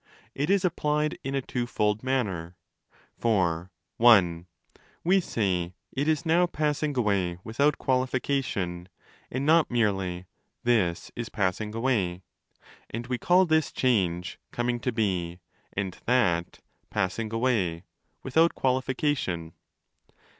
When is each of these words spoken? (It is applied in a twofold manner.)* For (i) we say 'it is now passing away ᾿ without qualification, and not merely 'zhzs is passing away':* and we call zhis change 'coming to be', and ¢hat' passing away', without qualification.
(It 0.33 0.49
is 0.49 0.65
applied 0.65 1.19
in 1.23 1.35
a 1.35 1.43
twofold 1.43 2.01
manner.)* 2.01 2.55
For 3.19 3.69
(i) 3.99 4.45
we 5.03 5.19
say 5.21 5.75
'it 5.95 6.07
is 6.07 6.25
now 6.25 6.47
passing 6.47 6.97
away 6.97 7.33
᾿ 7.35 7.39
without 7.43 7.77
qualification, 7.77 8.89
and 9.29 9.45
not 9.45 9.69
merely 9.69 10.25
'zhzs 10.65 11.11
is 11.15 11.29
passing 11.29 11.75
away':* 11.75 12.23
and 12.89 13.05
we 13.05 13.19
call 13.19 13.45
zhis 13.45 13.71
change 13.71 14.39
'coming 14.51 14.79
to 14.79 14.91
be', 14.91 15.39
and 15.73 15.95
¢hat' 16.07 16.61
passing 16.89 17.31
away', 17.31 17.83
without 18.23 18.55
qualification. 18.55 19.53